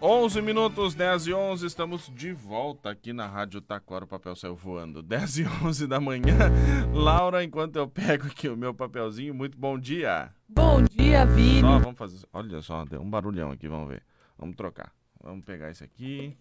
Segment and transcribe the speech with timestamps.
[0.00, 4.54] 11 minutos, 10 e 11, estamos de volta aqui na Rádio Taquara, o papel saiu
[4.54, 5.02] voando.
[5.02, 6.52] 10 e 11 da manhã.
[6.94, 10.32] Laura, enquanto eu pego aqui o meu papelzinho, muito bom dia.
[10.48, 11.62] Bom dia, Vini.
[11.62, 14.04] Só, vamos fazer, olha só, deu um barulhão aqui, vamos ver.
[14.38, 14.92] Vamos trocar.
[15.20, 16.36] Vamos pegar esse aqui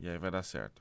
[0.00, 0.80] e aí vai dar certo.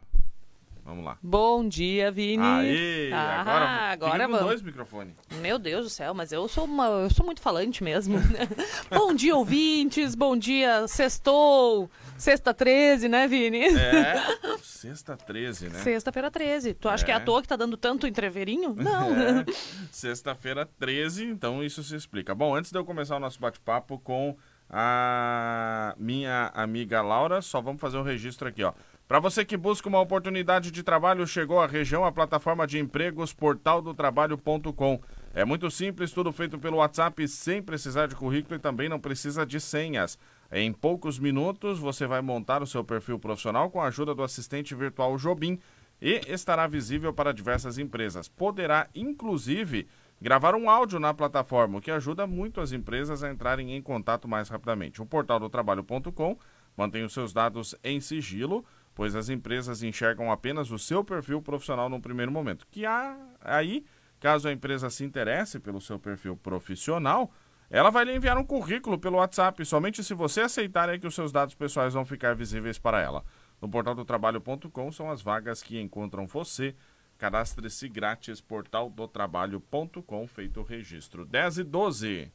[0.87, 1.17] Vamos lá.
[1.21, 2.41] Bom dia, Vini.
[2.41, 4.39] Aí, Ah, agora, agora vamos.
[4.39, 5.13] dois microfones.
[5.41, 8.17] Meu Deus do céu, mas eu sou uma, eu sou muito falante mesmo.
[8.89, 10.15] bom dia, ouvintes.
[10.15, 11.91] Bom dia, sextou.
[12.17, 13.65] Sexta 13, né, Vini?
[13.65, 14.15] É,
[14.63, 15.79] sexta 13, né?
[15.79, 16.73] Sexta-feira 13.
[16.75, 17.17] Tu acha que é É.
[17.17, 18.73] à toa que tá dando tanto entreverinho?
[18.79, 19.11] Não.
[19.13, 19.45] É,
[19.91, 22.33] Sexta-feira 13, então isso se explica.
[22.33, 24.37] Bom, antes de eu começar o nosso bate-papo com
[24.69, 28.71] a minha amiga Laura, só vamos fazer um registro aqui, ó.
[29.07, 33.31] Para você que busca uma oportunidade de trabalho, chegou à região a plataforma de empregos
[33.31, 34.99] portaldotrabalho.com.
[35.33, 39.45] É muito simples, tudo feito pelo WhatsApp, sem precisar de currículo e também não precisa
[39.45, 40.19] de senhas.
[40.51, 44.75] Em poucos minutos, você vai montar o seu perfil profissional com a ajuda do assistente
[44.75, 45.57] virtual Jobim
[46.01, 48.27] e estará visível para diversas empresas.
[48.27, 49.87] Poderá, inclusive,
[50.21, 54.27] gravar um áudio na plataforma, o que ajuda muito as empresas a entrarem em contato
[54.27, 55.01] mais rapidamente.
[55.01, 56.37] O portal do trabalho.com
[56.75, 58.65] mantém os seus dados em sigilo,
[58.97, 62.65] pois as empresas enxergam apenas o seu perfil profissional no primeiro momento.
[62.71, 63.85] Que há aí,
[64.19, 67.31] caso a empresa se interesse pelo seu perfil profissional,
[67.69, 69.63] ela vai lhe enviar um currículo pelo WhatsApp.
[69.63, 73.23] Somente se você aceitar é que os seus dados pessoais vão ficar visíveis para ela.
[73.61, 76.75] No portal do trabalho.com são as vagas que encontram você.
[77.19, 81.23] Cadastre-se grátis, portaldotrabalho.com, feito o registro.
[81.23, 82.31] 10 e 12.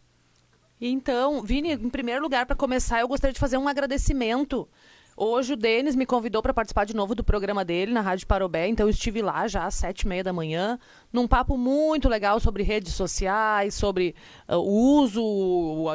[0.81, 4.69] Então, Vini, em primeiro lugar, para começar, eu gostaria de fazer um agradecimento.
[5.15, 8.67] Hoje o Denis me convidou para participar de novo do programa dele na Rádio Parobé,
[8.69, 10.79] então eu estive lá já às sete e meia da manhã,
[11.13, 14.15] num papo muito legal sobre redes sociais, sobre
[14.49, 15.23] ah, o uso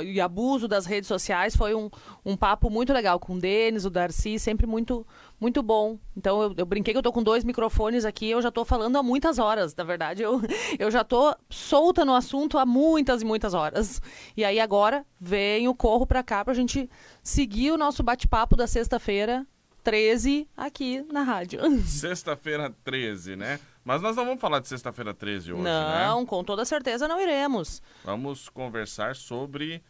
[0.04, 1.56] e abuso das redes sociais.
[1.56, 1.90] Foi um,
[2.24, 5.06] um papo muito legal com o Denis, o Darcy, sempre muito,
[5.40, 5.98] muito bom.
[6.16, 8.96] Então eu, eu brinquei que eu tô com dois microfones aqui, eu já tô falando
[8.98, 9.76] há muitas horas.
[9.76, 10.42] Na verdade, eu,
[10.78, 14.02] eu já tô solta no assunto há muitas e muitas horas.
[14.36, 16.90] E aí agora venho, corro pra cá pra gente
[17.22, 19.46] seguir o nosso bate-papo da sexta-feira,
[19.84, 21.62] 13, aqui na rádio.
[21.86, 23.60] Sexta-feira 13, né?
[23.86, 26.08] Mas nós não vamos falar de sexta-feira 13 hoje, né?
[26.08, 27.82] não, com toda certeza não iremos.
[28.04, 29.82] Vamos conversar sobre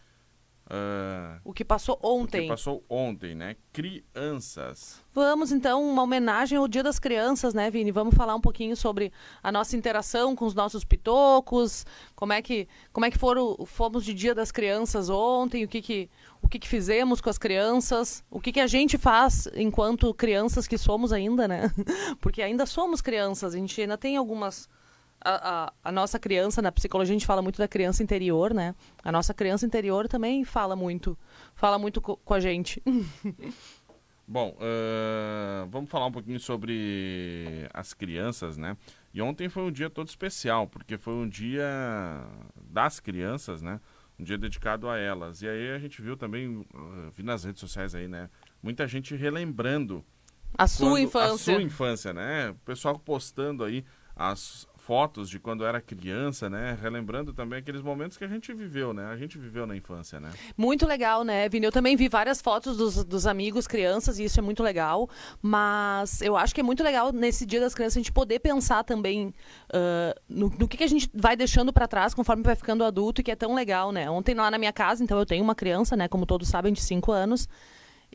[0.70, 2.48] ah, O que passou o que ontem.
[2.48, 3.56] passou ontem, né?
[3.72, 5.02] Crianças.
[5.14, 7.92] Vamos então, uma homenagem ao Dia das Crianças, né, Vini?
[7.92, 9.12] Vamos falar um pouquinho sobre
[9.42, 11.86] a nossa interação com os nossos pitocos,
[12.16, 15.82] como é que, como é que foram, fomos de Dia das Crianças ontem, o que
[15.82, 16.10] que,
[16.42, 20.68] o que que fizemos com as crianças, o que que a gente faz enquanto crianças
[20.68, 21.72] que somos ainda, né?
[22.20, 24.68] Porque ainda somos crianças, a gente ainda tem algumas
[25.24, 28.74] a, a, a nossa criança, na psicologia a gente fala muito da criança interior, né?
[29.04, 31.18] A nossa criança interior também fala muito,
[31.56, 32.82] fala muito co- com a gente.
[34.30, 38.76] Bom, ah, vamos falar um pouquinho sobre as crianças, né?
[39.14, 41.66] E ontem foi um dia todo especial, porque foi um dia
[42.62, 43.80] das crianças, né?
[44.20, 45.42] Um dia dedicado a elas.
[45.42, 48.30] E aí a gente viu também, ah, vi nas redes sociais aí, né?
[48.62, 50.04] Muita gente relembrando
[50.58, 51.34] A sua quando- infância.
[51.34, 52.50] A sua infância, né?
[52.50, 53.86] O pessoal postando aí
[54.16, 56.78] as fotos de quando era criança, né?
[56.82, 59.08] Relembrando também aqueles momentos que a gente viveu, né?
[59.08, 60.32] A gente viveu na infância, né?
[60.56, 61.66] Muito legal, né, Vini?
[61.66, 65.10] Eu também vi várias fotos dos, dos amigos, crianças, e isso é muito legal.
[65.42, 68.86] Mas eu acho que é muito legal nesse Dia das Crianças a gente poder pensar
[68.86, 69.34] também
[69.74, 73.20] ah, no, no que, que a gente vai deixando pra trás conforme vai ficando adulto,
[73.20, 74.10] e que é tão legal, né?
[74.10, 76.82] Ontem lá na minha casa, então eu tenho uma criança, né, como todos sabem, de
[76.82, 77.50] 5 anos.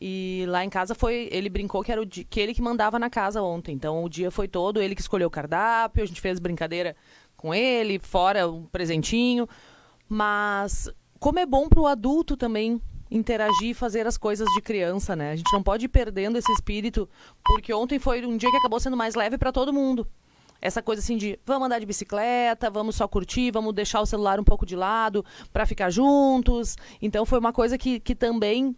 [0.05, 1.29] E lá em casa foi.
[1.31, 3.73] Ele brincou que era o dia, que ele que mandava na casa ontem.
[3.73, 6.97] Então o dia foi todo, ele que escolheu o cardápio, a gente fez brincadeira
[7.37, 9.49] com ele, fora um presentinho.
[10.09, 15.31] Mas como é bom pro adulto também interagir e fazer as coisas de criança, né?
[15.31, 17.09] A gente não pode ir perdendo esse espírito,
[17.45, 20.05] porque ontem foi um dia que acabou sendo mais leve para todo mundo.
[20.61, 24.41] Essa coisa assim de vamos andar de bicicleta, vamos só curtir, vamos deixar o celular
[24.41, 26.77] um pouco de lado para ficar juntos.
[27.01, 28.75] Então foi uma coisa que, que também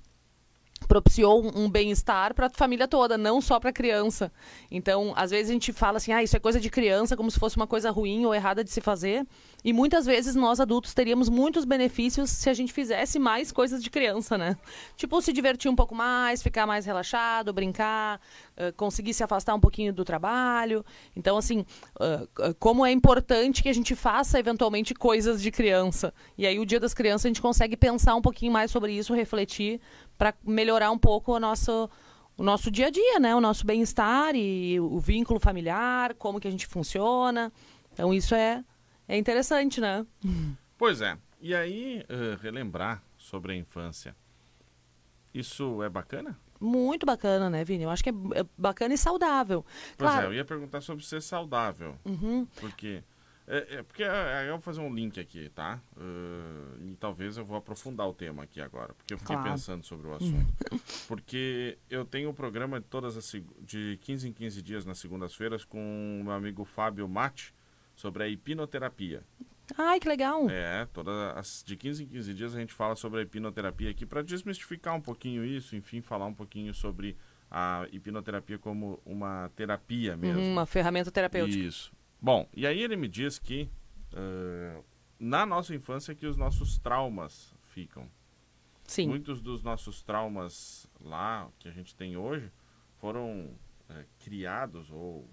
[0.86, 4.30] propiciou um, bem-estar para a família toda, não só para a criança.
[4.70, 7.38] Então, às vezes a gente fala assim, ah, isso é coisa de criança, como se
[7.38, 9.26] fosse uma coisa ruim ou errada de se fazer.
[9.64, 13.88] E muitas vezes nós adultos teríamos muitos benefícios se a gente fizesse mais coisas de
[13.88, 14.56] criança, né?
[14.96, 18.20] Tipo, se divertir um pouco mais, ficar mais relaxado, brincar,
[18.76, 20.84] conseguir se afastar um pouquinho do trabalho.
[21.16, 21.64] Então, assim,
[22.58, 26.12] como é importante que a gente faça eventualmente coisas de criança.
[26.36, 29.14] E aí, o Dia das Crianças, a gente consegue pensar um pouquinho mais sobre isso,
[29.14, 29.80] refletir,
[30.16, 31.88] para melhorar um pouco o nosso,
[32.36, 33.34] o nosso dia a dia, né?
[33.34, 37.52] O nosso bem-estar e o vínculo familiar, como que a gente funciona.
[37.92, 38.64] Então, isso é,
[39.08, 40.06] é interessante, né?
[40.76, 41.16] Pois é.
[41.40, 44.16] E aí, eh, relembrar sobre a infância.
[45.32, 46.38] Isso é bacana?
[46.60, 47.84] Muito bacana, né, Vini?
[47.84, 49.64] Eu acho que é, é bacana e saudável.
[49.98, 50.26] Pois claro.
[50.26, 51.96] é, eu ia perguntar sobre ser saudável.
[52.04, 52.46] Uhum.
[52.60, 53.02] Porque.
[53.46, 55.80] É, é porque é, eu vou fazer um link aqui, tá?
[55.96, 59.50] Uh, e talvez eu vou aprofundar o tema aqui agora, porque eu fiquei Claro.
[59.50, 60.54] pensando sobre o assunto.
[61.06, 63.30] porque eu tenho um programa de todas as
[63.60, 65.78] de 15 em 15 dias nas segundas-feiras com
[66.20, 67.54] o meu amigo Fábio Mate
[67.94, 69.22] sobre a hipnoterapia.
[69.78, 70.48] Ai, que legal.
[70.50, 74.04] É, todas as, de 15 em 15 dias a gente fala sobre a hipnoterapia aqui
[74.04, 77.16] para desmistificar um pouquinho isso, enfim, falar um pouquinho sobre
[77.50, 80.40] a hipnoterapia como uma terapia mesmo.
[80.40, 81.64] Uma ferramenta terapêutica.
[81.64, 81.92] Isso.
[82.24, 83.68] Bom, e aí ele me diz que
[84.14, 84.82] eh,
[85.20, 88.10] na nossa infância é que os nossos traumas ficam.
[88.86, 89.08] Sim.
[89.08, 92.50] Muitos dos nossos traumas lá que a gente tem hoje
[92.96, 93.50] foram
[93.90, 95.28] eh, criados ou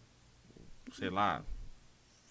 [0.91, 1.45] sei lá,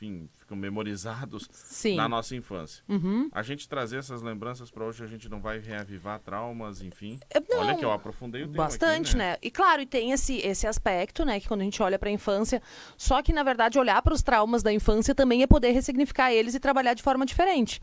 [0.00, 1.96] enfim, ficam memorizados Sim.
[1.96, 2.82] na nossa infância.
[2.88, 3.28] Uhum.
[3.32, 7.20] A gente trazer essas lembranças para hoje, a gente não vai reavivar traumas, enfim.
[7.28, 9.36] É, não, Olha que eu aprofundei o tema Bastante, aqui, né?
[9.42, 11.38] E claro, e tem esse, esse aspecto, né?
[11.38, 12.62] Que quando a gente olha para a infância,
[12.96, 16.54] só que na verdade olhar para os traumas da infância também é poder ressignificar eles
[16.54, 17.80] e trabalhar de forma diferente.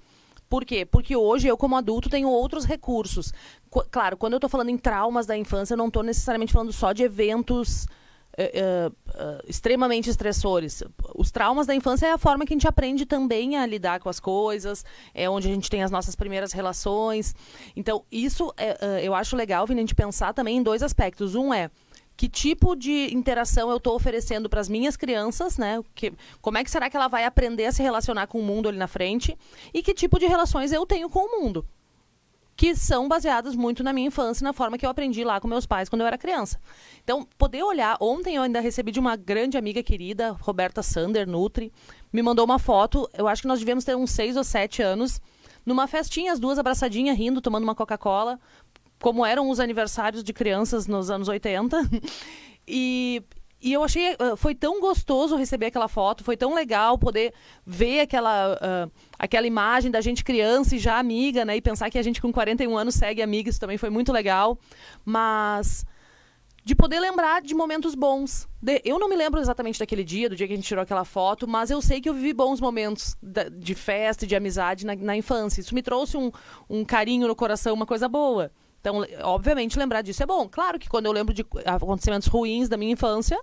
[0.50, 0.86] Por quê?
[0.86, 3.34] Porque hoje eu, como adulto, tenho outros recursos.
[3.92, 6.94] Claro, quando eu tô falando em traumas da infância, eu não tô necessariamente falando só
[6.94, 7.86] de eventos
[8.38, 10.84] eh, eh, extremamente estressores.
[11.16, 14.10] Os traumas da infância é a forma que a gente aprende também a lidar com
[14.10, 17.34] as coisas, é onde a gente tem as nossas primeiras relações.
[17.75, 21.36] Então, isso é, eu acho legal, Vini, a gente pensar também em dois aspectos.
[21.36, 21.72] Um é
[22.18, 25.80] que tipo de interação eu estou oferecendo para as minhas crianças, né?
[25.94, 26.12] Que,
[26.42, 28.78] como é que será que ela vai aprender a se relacionar com o mundo ali
[28.78, 29.38] na frente?
[29.72, 31.63] E que tipo de relações eu tenho com o mundo?
[32.57, 35.65] Que são baseadas muito na minha infância, na forma que eu aprendi lá com meus
[35.65, 36.59] pais quando eu era criança.
[37.01, 37.95] Então, poder olhar.
[38.01, 41.71] Ontem eu ainda recebi de uma grande amiga querida, Roberta Sander, Nutri,
[42.12, 43.09] me mandou uma foto.
[43.13, 45.21] Eu acho que nós devemos ter uns seis ou sete anos,
[45.65, 48.39] numa festinha, as duas abraçadinhas, rindo, tomando uma Coca-Cola,
[49.00, 51.77] como eram os aniversários de crianças nos anos 80.
[52.69, 53.24] E,
[53.69, 57.34] e eu achei, ah, foi tão gostoso receber aquela foto, foi tão legal poder
[57.66, 61.56] ver aquela, ah, aquela imagem da gente criança e já amiga, né?
[61.58, 64.58] E pensar que a gente com 41 anos segue amiga, isso também foi muito legal.
[65.06, 65.86] Mas
[66.64, 68.46] de poder lembrar de momentos bons.
[68.62, 71.06] De- eu não me lembro exatamente daquele dia, do dia que a gente tirou aquela
[71.06, 74.86] foto, mas eu sei que eu vivi bons momentos da- de festa e de amizade
[74.86, 75.62] na, na infância.
[75.62, 76.30] Isso me trouxe um,
[76.70, 78.52] um carinho no coração, uma coisa boa.
[78.79, 80.47] Então, obviamente, lembrar disso é bom.
[80.47, 83.39] Claro que quando eu lembro de acontecimentos ruins da minha infância,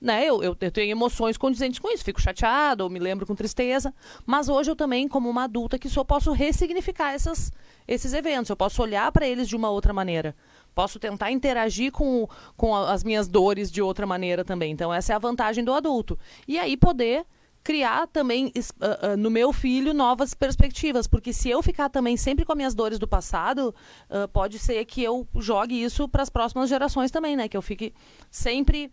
[0.00, 2.02] né, eu, eu, eu tenho emoções condizentes com isso.
[2.02, 3.94] Fico chateada ou me lembro com tristeza.
[4.26, 7.52] Mas hoje eu também, como uma adulta que sou, posso ressignificar essas,
[7.86, 8.50] esses eventos.
[8.50, 10.34] Eu posso olhar para eles de uma outra maneira.
[10.74, 14.72] Posso tentar interagir com, com as minhas dores de outra maneira também.
[14.72, 16.18] Então, essa é a vantagem do adulto.
[16.48, 17.24] E aí, poder
[17.62, 21.06] criar também ah, ah, no meu filho novas perspectivas.
[21.06, 23.74] Porque se eu ficar também sempre com as minhas dores do passado,
[24.10, 27.48] ah, pode ser que eu jogue isso para as próximas gerações também, né?
[27.48, 27.92] Que eu fique
[28.30, 28.90] sempre.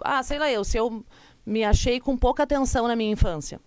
[0.00, 1.04] ah, sei lá, eu, se eu
[1.44, 3.60] me achei com pouca atenção na minha infância.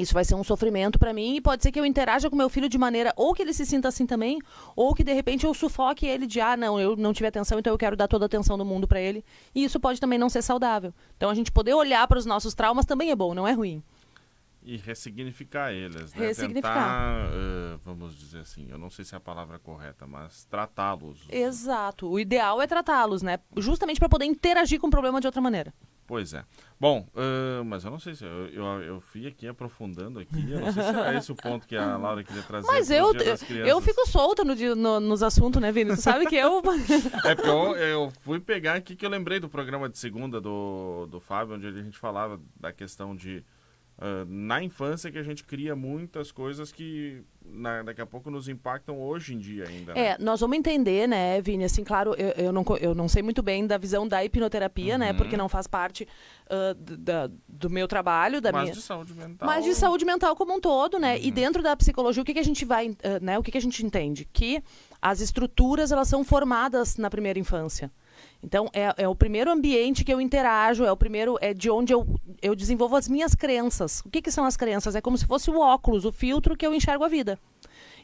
[0.00, 2.48] Isso vai ser um sofrimento para mim e pode ser que eu interaja com meu
[2.48, 4.38] filho de maneira ou que ele se sinta assim também,
[4.74, 7.72] ou que de repente eu sufoque ele de ah, não, eu não tive atenção, então
[7.72, 9.24] eu quero dar toda a atenção do mundo para ele.
[9.54, 10.92] E isso pode também não ser saudável.
[11.16, 13.82] Então a gente poder olhar para os nossos traumas também é bom, não é ruim.
[14.66, 16.26] E ressignificar eles, né?
[16.26, 16.72] Ressignificar.
[16.72, 21.20] Tentar, eh, vamos dizer assim, eu não sei se é a palavra correta, mas tratá-los.
[21.28, 22.10] Exato.
[22.10, 23.38] O ideal é tratá-los, né?
[23.56, 25.72] Justamente para poder interagir com o problema de outra maneira.
[26.06, 26.44] Pois é.
[26.78, 30.60] Bom, ãh, mas eu não sei se eu, eu, eu fui aqui aprofundando aqui, eu
[30.60, 32.66] não sei se era esse o ponto que a Laura queria trazer.
[32.66, 33.12] Mas eu,
[33.66, 35.94] eu fico solta no, no- nos assuntos, né, Vini?
[35.96, 36.62] Tu sabe que eu.
[37.24, 41.06] É porque eu, eu fui pegar aqui que eu lembrei do programa de segunda do,
[41.10, 43.42] do Fábio, onde a gente falava da questão de
[43.98, 48.48] ah, na infância que a gente cria muitas coisas que na- daqui a pouco nos
[48.48, 49.94] impactam hoje em dia ainda.
[49.94, 50.00] né?
[50.06, 51.64] É, nós vamos entender, né, Vini?
[51.64, 55.12] Assim, claro, eu, eu, não, eu não sei muito bem da visão da hipnoterapia, né?
[55.12, 55.16] Uhum.
[55.16, 56.06] Porque não faz parte
[56.76, 58.74] d- da- do meu trabalho, da Mas minha.
[58.74, 59.46] de saúde mental.
[59.46, 61.18] Mas de saúde mental como um todo, né?
[61.20, 61.34] E Uhum.
[61.34, 63.38] dentro da psicologia, o que, que a gente vai, eh, né?
[63.38, 64.28] O que, que a gente entende?
[64.32, 64.62] Que
[65.00, 67.90] as estruturas elas são formadas na primeira infância.
[68.42, 71.92] Então é, é o primeiro ambiente que eu interajo, é o primeiro é de onde
[71.92, 72.06] eu,
[72.40, 74.00] eu desenvolvo as minhas crenças.
[74.04, 74.94] O que, que são as crenças?
[74.94, 77.38] É como se fosse o óculos, o filtro que eu enxergo a vida.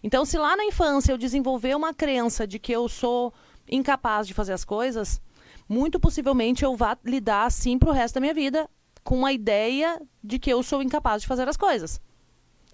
[0.02, 3.32] Então, se lá na infância eu desenvolver uma crença de que eu sou
[3.70, 5.20] incapaz de fazer as coisas,
[5.68, 8.68] muito possivelmente eu vá lidar assim pro resto da minha vida
[9.04, 12.00] com a ideia de que eu sou incapaz de fazer as coisas.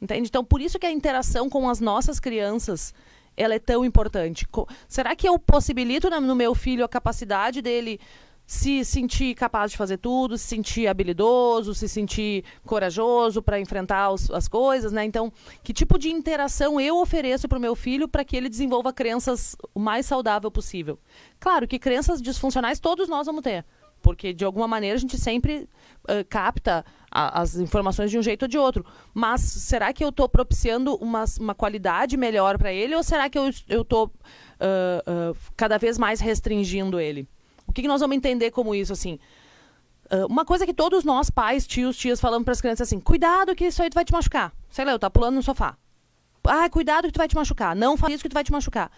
[0.01, 0.29] Entende?
[0.29, 2.95] Então, por isso que a interação com as nossas crianças
[3.39, 4.47] ela é tão importante.
[4.87, 8.01] Será que eu possibilito no meu filho a capacidade dele
[8.49, 14.31] se sentir capaz de fazer tudo, se sentir habilidoso, se sentir corajoso para enfrentar os,
[14.31, 15.05] as coisas, né?
[15.05, 15.31] Então,
[15.63, 19.55] que tipo de interação eu ofereço para o meu filho para que ele desenvolva crenças
[19.75, 20.99] o mais saudável possível?
[21.39, 23.67] Claro que crenças disfuncionais todos nós vamos ter,
[24.03, 25.69] porque de alguma maneira a gente sempre
[26.05, 28.85] uh, capta a, as informações de um jeito ou de outro.
[29.13, 33.39] Mas será que eu estou propiciando uma, uma qualidade melhor para ele ou será que
[33.39, 37.29] eu estou uh, uh, cada vez mais restringindo ele?
[37.67, 39.19] O que, que nós vamos entender como isso, assim?
[40.31, 43.67] Uma coisa que todos nós, pais, tios, tias, falamos para as crianças assim: cuidado que
[43.67, 44.55] isso aí vai te machucar.
[44.71, 45.77] Sei lá, eu tá pulando no sofá.
[46.49, 47.77] Ah, cuidado que tu vai te machucar.
[47.77, 48.91] Não faz isso que tu vai te machucar.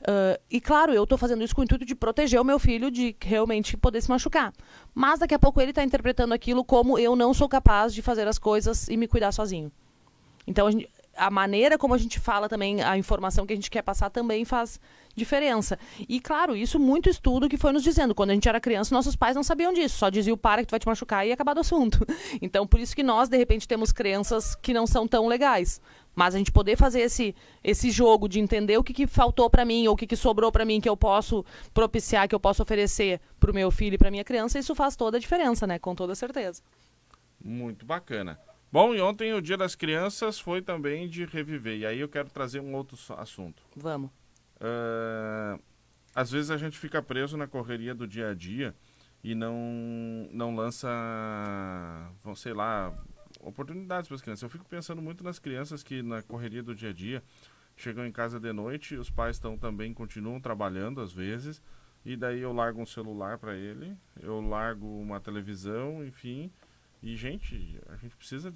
[0.00, 2.88] Uh, e claro, eu estou fazendo isso com o intuito de proteger o meu filho
[2.90, 4.52] de realmente poder se machucar.
[4.94, 8.28] Mas daqui a pouco ele está interpretando aquilo como eu não sou capaz de fazer
[8.28, 9.72] as coisas e me cuidar sozinho.
[10.46, 13.70] Então a, gente, a maneira como a gente fala também, a informação que a gente
[13.70, 14.80] quer passar também faz
[15.16, 15.76] diferença.
[16.08, 18.14] E claro, isso muito estudo que foi nos dizendo.
[18.14, 19.98] Quando a gente era criança, nossos pais não sabiam disso.
[19.98, 22.06] Só diziam para que tu vai te machucar e acabar do assunto.
[22.40, 25.80] Então, por isso que nós, de repente, temos crenças que não são tão legais.
[26.18, 27.32] Mas a gente poder fazer esse,
[27.62, 30.50] esse jogo de entender o que, que faltou para mim ou o que, que sobrou
[30.50, 33.98] para mim que eu posso propiciar, que eu posso oferecer para o meu filho e
[33.98, 35.78] para minha criança, isso faz toda a diferença, né?
[35.78, 36.60] Com toda certeza.
[37.40, 38.36] Muito bacana.
[38.72, 41.78] Bom, e ontem o Dia das Crianças foi também de reviver.
[41.78, 43.62] E aí eu quero trazer um outro assunto.
[43.76, 44.10] Vamos.
[44.56, 45.62] Uh,
[46.12, 48.74] às vezes a gente fica preso na correria do dia a dia
[49.22, 50.88] e não, não lança,
[52.34, 52.92] sei lá,
[53.48, 54.42] oportunidades para as crianças.
[54.42, 57.22] Eu fico pensando muito nas crianças que na correria do dia a dia
[57.76, 61.62] chegam em casa de noite, os pais estão também continuam trabalhando às vezes,
[62.04, 66.50] e daí eu largo um celular para ele, eu largo uma televisão, enfim.
[67.02, 68.52] E gente, a gente precisa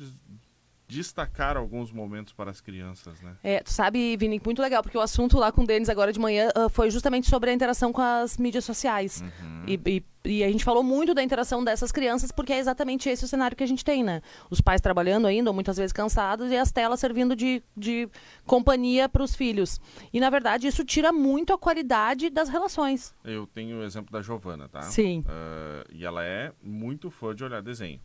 [0.92, 3.34] destacar alguns momentos para as crianças, né?
[3.42, 6.20] É, tu sabe, Vini, muito legal, porque o assunto lá com o Denis agora de
[6.20, 9.22] manhã uh, foi justamente sobre a interação com as mídias sociais.
[9.22, 9.64] Uhum.
[9.66, 13.24] E, e, e, a gente falou muito da interação dessas crianças, porque é exatamente esse
[13.24, 14.20] o cenário que a gente tem, né?
[14.50, 18.06] Os pais trabalhando ainda, ou muitas vezes cansados, e as telas servindo de, de
[18.44, 19.80] companhia para os filhos.
[20.12, 23.14] E, na verdade, isso tira muito a qualidade das relações.
[23.24, 24.82] Eu tenho o exemplo da Giovana, tá?
[24.82, 25.20] Sim.
[25.20, 27.98] Uh, e ela é muito fã de olhar desenho.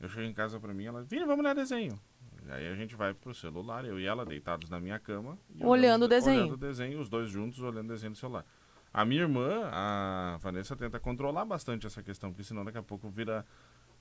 [0.00, 2.00] Eu chego em casa para mim, ela, Vini, vamos olhar desenho.
[2.48, 5.38] Aí a gente vai pro celular, eu e ela deitados na minha cama.
[5.60, 6.40] olhando o desenho.
[6.40, 8.44] Olhando o desenho, os dois juntos olhando o desenho no celular.
[8.92, 13.08] A minha irmã, a Vanessa, tenta controlar bastante essa questão, porque senão daqui a pouco
[13.08, 13.44] vira,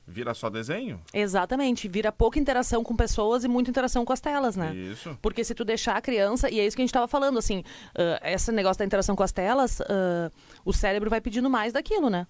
[0.05, 1.01] vira só desenho.
[1.13, 4.75] Exatamente, vira pouca interação com pessoas e muita interação com as telas, né?
[4.75, 5.17] Isso.
[5.21, 7.59] Porque se tu deixar a criança, e é isso que a gente estava falando, assim,
[7.59, 10.29] uh, esse negócio da interação com as telas, uh,
[10.65, 12.27] o cérebro vai pedindo mais daquilo, né?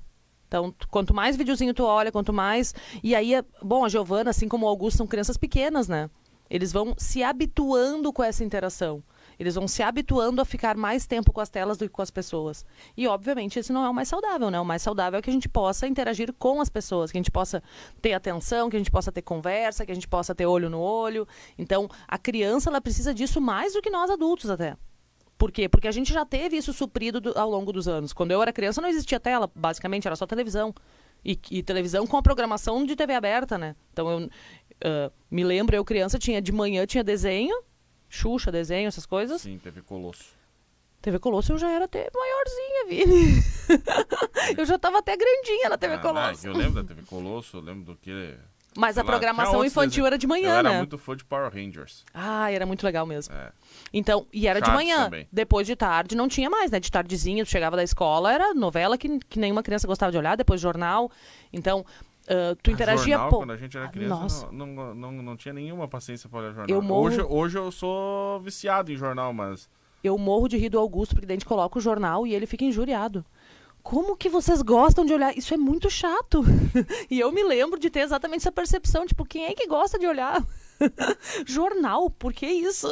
[0.52, 2.76] Então, quanto mais videozinho tu olha, quanto mais.
[3.02, 3.46] E aí, é...
[3.64, 6.10] bom, a Giovana, assim como o Augusto, são crianças pequenas, né?
[6.50, 9.02] Eles vão se habituando com essa interação.
[9.40, 12.12] Eles vão se habituando a ficar mais tempo com as telas do que com as
[12.12, 12.66] pessoas.
[12.98, 14.60] E, obviamente, esse não é o mais saudável, né?
[14.60, 17.32] O mais saudável é que a gente possa interagir com as pessoas, que a gente
[17.32, 17.64] possa
[18.02, 20.82] ter atenção, que a gente possa ter conversa, que a gente possa ter olho no
[20.82, 21.26] olho.
[21.58, 24.76] Então, a criança, ela precisa disso mais do que nós adultos, até.
[25.42, 25.68] Por quê?
[25.68, 28.14] Porque a gente já teve isso suprido do, ao longo dos anos.
[28.14, 30.72] Quando eu era criança não existia tela, basicamente era só televisão.
[31.26, 33.76] E, e televisão com a programação de TV aberta, né?
[33.92, 37.60] Então eu uh, me lembro, eu criança tinha de manhã tinha desenho,
[38.08, 39.42] Xuxa, desenho, essas coisas.
[39.42, 40.26] Sim, TV Colosso.
[41.02, 43.44] TV Colosso eu já era até maiorzinha, Vini.
[44.60, 46.46] eu já estava até grandinha na TV ah, Colosso.
[46.46, 48.38] Não, eu lembro da TV Colosso, eu lembro do que
[48.78, 50.70] mas a programação infantil era de manhã, eu era né?
[50.70, 52.06] era muito fã de Power Rangers.
[52.14, 53.34] Ah, era muito legal mesmo.
[53.34, 53.52] É.
[53.94, 55.06] Então, e era de manhã.
[55.06, 55.28] Também.
[55.32, 56.80] Depois de tarde não tinha mais, né?
[56.80, 60.36] De tardezinha, tu chegava da escola, era novela que, que nenhuma criança gostava de olhar,
[60.38, 61.12] depois jornal.
[61.52, 61.86] Então,
[62.24, 65.88] Uh, tu interagia jornal, quando a gente era criança, não, não, não, não, tinha nenhuma
[65.88, 66.68] paciência para olhar jornal.
[66.70, 67.08] Eu morro...
[67.08, 69.68] hoje, hoje eu sou viciado em jornal, mas.
[70.04, 72.46] Eu morro de rir do Augusto, porque daí a gente coloca o jornal e ele
[72.46, 73.26] fica injuriado.
[73.82, 75.36] Como que vocês gostam de olhar?
[75.36, 76.44] Isso é muito chato.
[77.10, 80.06] e eu me lembro de ter exatamente essa percepção, tipo, quem é que gosta de
[80.06, 80.46] olhar
[81.46, 82.10] jornal?
[82.10, 82.88] Por que isso?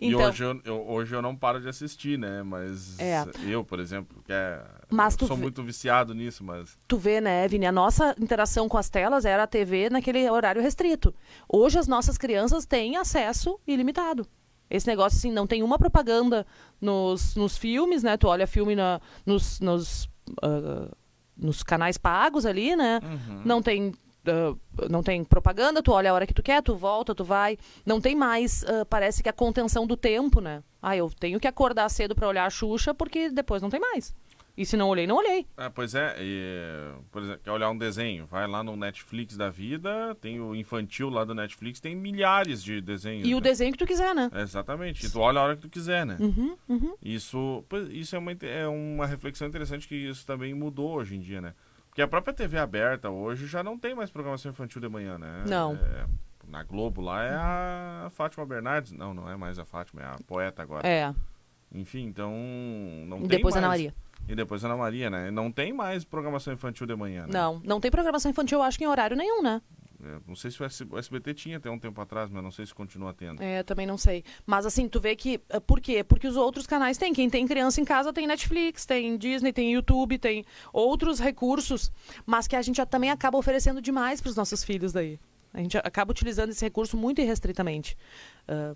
[0.00, 2.42] Então, e hoje eu, eu, hoje eu não paro de assistir, né?
[2.42, 3.24] Mas é.
[3.46, 6.78] eu, por exemplo, que é, mas sou vê, muito viciado nisso, mas...
[6.86, 7.66] Tu vê, né, Vini?
[7.66, 11.14] A nossa interação com as telas era a TV naquele horário restrito.
[11.48, 14.26] Hoje as nossas crianças têm acesso ilimitado.
[14.70, 16.46] Esse negócio, assim, não tem uma propaganda
[16.80, 18.16] nos, nos filmes, né?
[18.16, 20.04] Tu olha filme na, nos, nos,
[20.42, 20.90] uh,
[21.36, 23.00] nos canais pagos ali, né?
[23.02, 23.42] Uhum.
[23.44, 23.92] Não tem
[24.26, 27.58] Uh, não tem propaganda, tu olha a hora que tu quer, tu volta, tu vai.
[27.84, 30.62] Não tem mais, uh, parece que a contenção do tempo, né?
[30.80, 34.14] Ah, eu tenho que acordar cedo para olhar a Xuxa porque depois não tem mais.
[34.56, 35.44] E se não olhei, não olhei.
[35.56, 39.50] Ah, pois é, e, por exemplo, quer olhar um desenho, vai lá no Netflix da
[39.50, 43.26] vida, tem o infantil lá do Netflix, tem milhares de desenhos.
[43.26, 43.36] E né?
[43.36, 44.30] o desenho que tu quiser, né?
[44.32, 46.16] É, exatamente, e tu olha a hora que tu quiser, né?
[46.20, 46.94] Uhum, uhum.
[47.02, 51.40] Isso, isso é, uma, é uma reflexão interessante que isso também mudou hoje em dia,
[51.40, 51.52] né?
[51.94, 55.44] Porque a própria TV aberta hoje já não tem mais programação infantil de manhã, né?
[55.46, 55.76] Não.
[55.76, 56.04] É,
[56.48, 58.90] na Globo lá é a Fátima Bernardes.
[58.90, 60.88] Não, não é mais a Fátima, é a poeta agora.
[60.88, 61.14] É.
[61.72, 62.32] Enfim, então
[63.06, 63.64] não E tem depois mais.
[63.64, 63.94] Ana Maria.
[64.26, 65.30] E depois Ana Maria, né?
[65.30, 67.32] Não tem mais programação infantil de manhã, né?
[67.32, 69.62] Não, não tem programação infantil, eu acho que em horário nenhum, né?
[70.04, 72.50] É, não sei se o S- o SBT tinha até um tempo atrás, mas não
[72.50, 73.42] sei se continua tendo.
[73.42, 74.22] É, também não sei.
[74.44, 75.40] Mas assim, tu vê que.
[75.48, 76.04] eh, Por quê?
[76.04, 77.12] Porque os outros canais têm.
[77.14, 81.90] Quem tem criança em casa tem Netflix, tem Disney, tem YouTube, tem outros recursos,
[82.26, 85.18] mas que a gente também acaba oferecendo demais para os nossos filhos daí.
[85.52, 87.96] A gente acaba utilizando esse recurso muito irrestritamente.
[88.48, 88.74] Ah,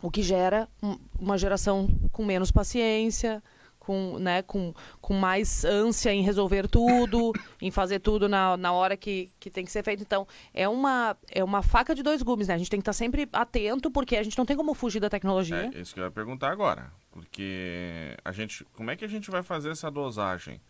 [0.00, 3.42] o que gera um- uma geração com menos paciência,
[3.88, 8.98] com, né, com, com mais ânsia em resolver tudo, em fazer tudo na, na hora
[8.98, 10.02] que, que tem que ser feito.
[10.02, 12.54] Então, é uma, é uma faca de dois gumes, né?
[12.54, 15.08] A gente tem que estar sempre atento, porque a gente não tem como fugir da
[15.08, 15.70] tecnologia.
[15.74, 16.92] É isso que eu ia perguntar agora.
[17.10, 18.62] Porque a gente.
[18.76, 20.60] Como é que a gente vai fazer essa dosagem?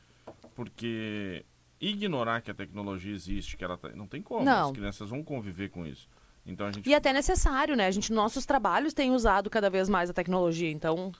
[0.54, 1.44] Porque
[1.80, 4.44] ignorar que a tecnologia existe, que ela tá, não tem como.
[4.44, 4.68] Não.
[4.68, 6.08] As crianças vão conviver com isso.
[6.46, 6.88] Então a gente.
[6.88, 7.86] E até necessário, né?
[7.88, 11.12] A gente, nossos trabalhos têm usado cada vez mais a tecnologia, então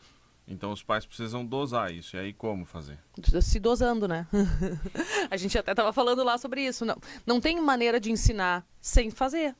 [0.48, 2.16] Então os pais precisam dosar isso.
[2.16, 2.98] E aí como fazer?
[3.42, 4.26] se dosando, né?
[5.30, 6.84] a gente até estava falando lá sobre isso.
[6.84, 9.54] Não, não tem maneira de ensinar sem fazer.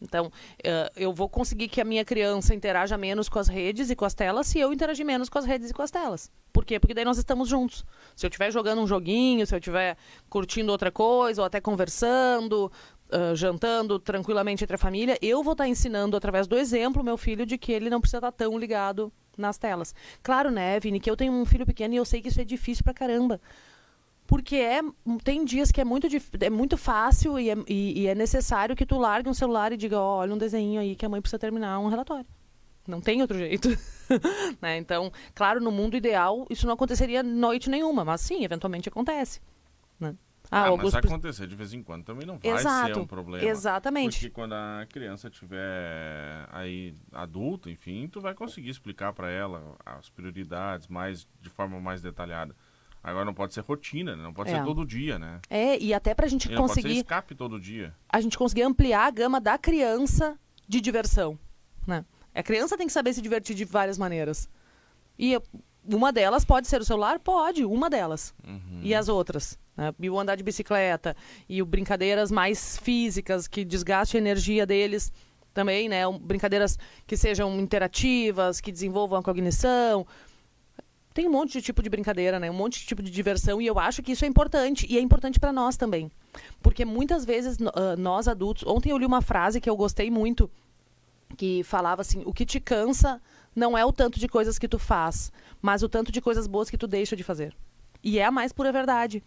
[0.00, 0.30] Então,
[0.62, 4.04] eh, eu vou conseguir que a minha criança interaja menos com as redes e com
[4.04, 6.30] as telas se eu interagir menos com as redes e com as telas.
[6.52, 6.78] Por quê?
[6.78, 7.84] Porque daí nós estamos juntos.
[8.14, 9.96] Se eu estiver jogando um joguinho, se eu estiver
[10.28, 12.70] curtindo outra coisa, ou até conversando,
[13.14, 17.46] ah, jantando tranquilamente entre a família, eu vou estar ensinando através do exemplo meu filho
[17.46, 19.94] de que ele não precisa estar tão ligado nas telas.
[20.22, 22.44] Claro, né, Vini, que eu tenho um filho pequeno e eu sei que isso é
[22.44, 23.40] difícil pra caramba.
[24.26, 24.80] Porque é,
[25.22, 26.06] tem dias que é muito,
[26.40, 29.76] é muito fácil e é, e- e é necessário que tu largue um celular e
[29.76, 32.26] diga, ó, olha um desenho aí que a mãe precisa terminar um relatório.
[32.86, 33.68] Não tem outro jeito.
[34.62, 34.78] né?
[34.78, 39.40] Então, claro, no mundo ideal, isso não aconteceria noite nenhuma, mas sim, eventualmente acontece.
[40.00, 40.14] Né?
[40.50, 42.94] Ah, mas vai pre- acontecer de vez em quando também não vai Exato.
[42.94, 43.44] ser um problema.
[43.48, 44.18] Exatamente.
[44.20, 50.08] Porque quando a criança tiver aí adulta, enfim, tu vai conseguir explicar para ela as
[50.10, 52.54] prioridades mais de forma mais detalhada.
[53.02, 54.22] Agora não pode ser rotina, né?
[54.22, 54.56] não pode É.
[54.58, 55.40] ser todo dia, né?
[55.50, 57.94] É, e até pra gente E não pode ser conseguir escape todo dia.
[58.08, 61.38] a gente conseguir ampliar a gama da criança de diversão,
[61.86, 62.04] né?
[62.34, 64.48] A criança tem que saber se divertir de várias maneiras.
[65.18, 65.38] E
[65.86, 67.18] uma delas pode ser o celular?
[67.18, 68.34] Pode, uma delas.
[68.46, 68.80] Uhum.
[68.82, 69.58] E as outras?
[69.76, 69.92] Né?
[70.00, 71.16] E o andar de bicicleta,
[71.48, 75.12] e o brincadeiras mais físicas, que desgaste a energia deles
[75.52, 76.00] também, né?
[76.20, 80.06] Brincadeiras que sejam interativas, que desenvolvam a cognição.
[81.14, 82.50] Tem um monte de tipo de brincadeira, né?
[82.50, 85.00] Um monte de tipo de diversão e eu acho que isso é importante e é
[85.00, 86.10] importante para nós também.
[86.60, 90.50] Porque muitas vezes ah, nós adultos, ontem eu li uma frase que eu gostei muito,
[91.34, 93.20] que falava assim: "O que te cansa
[93.54, 96.70] não é o tanto de coisas que tu faz, mas o tanto de coisas boas
[96.70, 97.54] que tu deixa de fazer".
[98.04, 99.22] E é a mais pura verdade.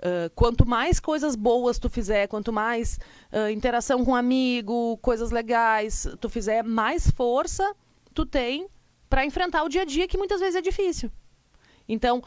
[0.00, 2.98] Ah, quanto mais coisas boas tu fizer, quanto mais
[3.30, 7.74] ah, interação com amigo, coisas legais tu fizer, mais força
[8.14, 8.66] tu tem
[9.08, 11.10] para enfrentar o dia a dia que muitas vezes é difícil.
[11.88, 12.22] Então,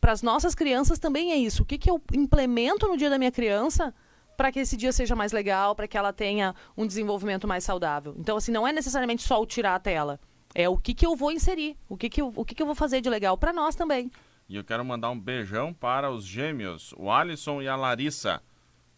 [0.00, 1.62] para as nossas crianças também é isso.
[1.62, 3.92] O que, que eu implemento no dia da minha criança
[4.40, 8.14] para que esse dia seja mais legal, para que ela tenha um desenvolvimento mais saudável?
[8.16, 10.18] Então, assim, não é necessariamente só o tirar a tela.
[10.54, 12.66] É o que, que eu vou inserir, o que, que, eu, o que, que eu
[12.66, 14.10] vou fazer de legal para nós também.
[14.48, 18.42] E eu quero mandar um beijão para os gêmeos, o Alisson e a Larissa,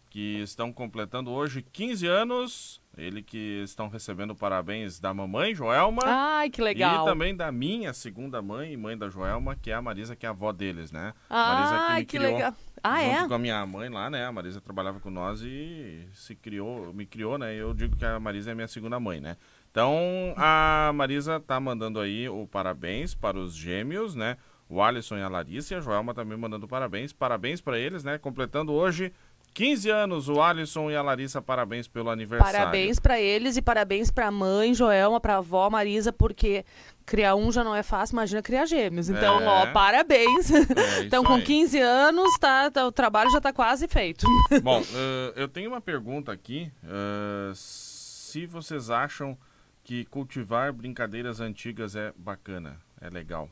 [0.09, 2.81] que estão completando hoje 15 anos.
[2.97, 6.03] Ele que estão recebendo parabéns da mamãe, Joelma.
[6.05, 7.03] Ai, que legal.
[7.03, 10.25] E também da minha segunda mãe e mãe da Joelma, que é a Marisa, que
[10.25, 11.13] é a avó deles, né?
[11.29, 12.55] Ai, me que criou legal.
[12.83, 13.25] Ah, é?
[13.25, 14.25] com a minha mãe lá, né?
[14.25, 17.55] A Marisa trabalhava com nós e se criou, me criou, né?
[17.55, 19.37] Eu digo que a Marisa é minha segunda mãe, né?
[19.71, 24.37] Então, a Marisa tá mandando aí o parabéns para os gêmeos, né?
[24.67, 27.13] O Alisson e a Larissa e a Joelma também mandando parabéns.
[27.13, 28.17] Parabéns para eles, né?
[28.17, 29.13] Completando hoje
[29.53, 32.57] 15 anos, o Alisson e a Larissa, parabéns pelo aniversário.
[32.57, 36.65] Parabéns para eles e parabéns para a mãe Joelma, para a avó Marisa, porque
[37.05, 39.09] criar um já não é fácil, imagina criar gêmeos.
[39.09, 39.45] Então, É.
[39.47, 40.49] ó, parabéns.
[40.51, 40.57] É,
[41.05, 41.43] então, com aí.
[41.43, 44.25] 15 anos, tá, tá- o trabalho já tá quase feito.
[44.63, 46.71] Bom, eh, eu tenho uma pergunta aqui.
[46.83, 49.37] eh, se vocês acham
[49.83, 53.47] que cultivar brincadeiras antigas é bacana, é legal.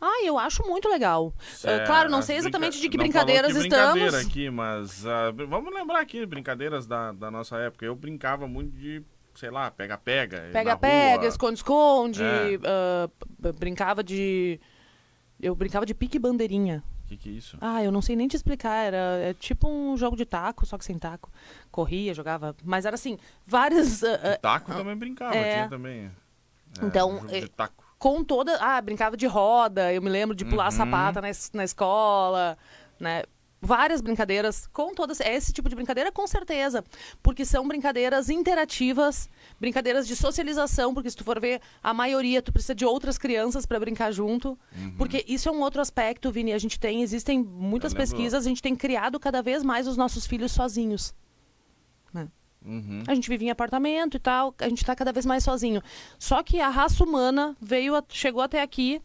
[0.00, 1.32] Ah, eu acho muito legal.
[1.64, 4.26] É, Ah, claro, não sei exatamente de que brincadeiras que brincadeira estamos.
[4.30, 5.04] aqui, mas
[5.34, 7.84] br- vamos lembrar aqui brincadeiras da, da nossa época.
[7.86, 9.02] Eu brincava muito de,
[9.34, 10.50] sei lá, pega-pega.
[10.52, 12.58] Pega-pega, esconde-esconde, É.
[13.38, 14.60] b- brincava de.
[15.40, 16.82] Eu brincava de pique bandeirinha.
[17.04, 17.56] O que, que é isso?
[17.60, 18.84] Ah, eu não sei nem te explicar.
[18.84, 21.30] Era é tipo um jogo de taco, só que sem taco.
[21.70, 22.54] Corria, jogava.
[22.64, 24.02] Mas era assim, várias.
[24.04, 25.54] ah, Taco também brincava, é.
[25.54, 26.10] tinha também.
[26.80, 27.85] É, Então, jogo de é- taco.
[28.06, 28.56] Com toda.
[28.60, 29.92] Ah, brincava de roda.
[29.92, 30.70] Eu me lembro de pular Uhum.
[30.70, 32.56] sapata na, na escola,
[33.00, 33.24] né?
[33.60, 35.18] Várias brincadeiras, com todas.
[35.18, 36.84] Esse tipo de brincadeira, com certeza.
[37.20, 42.52] Porque são brincadeiras interativas, brincadeiras de socialização, porque se tu for ver, a maioria, tu
[42.52, 44.56] precisa de outras crianças para brincar junto.
[44.76, 44.94] Uhum.
[44.96, 46.52] Porque isso é um outro aspecto, Vini.
[46.52, 50.28] A gente tem, existem muitas pesquisas, a gente tem criado cada vez mais os nossos
[50.28, 51.12] filhos sozinhos.
[52.66, 53.04] Uhum.
[53.06, 55.80] A gente vive em apartamento e tal, a gente tá cada vez mais sozinho.
[56.18, 59.00] Só que a raça humana veio, a- chegou até aqui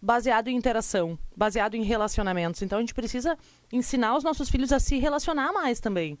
[0.00, 2.62] baseado em interação, baseado em relacionamentos.
[2.62, 3.36] Então a gente precisa
[3.72, 6.16] ensinar os nossos filhos a se relacionar mais também.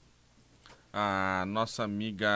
[0.92, 2.28] A nossa amiga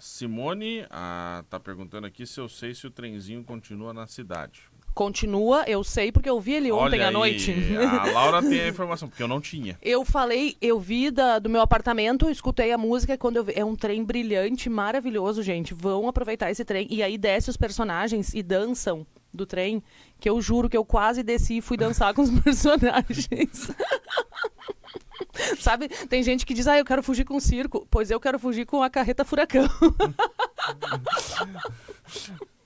[0.00, 4.62] Simone ah, tá perguntando aqui se eu sei se o trenzinho continua na cidade.
[4.96, 7.54] Continua, eu sei porque eu vi ele ontem Olha à aí, noite.
[8.00, 9.78] A Laura tem a informação, porque eu não tinha.
[9.82, 13.62] Eu falei, eu vi da- do meu apartamento, escutei a música quando eu vi, é
[13.62, 15.74] um trem brilhante, maravilhoso, gente.
[15.74, 19.82] Vão aproveitar esse trem e aí desce os personagens e dançam do trem,
[20.18, 23.70] que eu juro que eu quase desci e fui dançar com os personagens.
[25.58, 27.86] Sabe, tem gente que diz, ah, eu quero fugir com o circo.
[27.90, 29.68] Pois eu quero fugir com a carreta furacão.